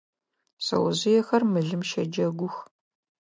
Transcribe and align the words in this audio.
Шъэожъыехэр 0.65 1.43
мылым 1.51 1.81
щэджэгух. 1.89 2.55